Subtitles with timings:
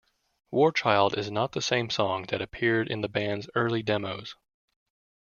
[0.51, 4.35] "Warchild" is not the same song that appeared in the band's early demos.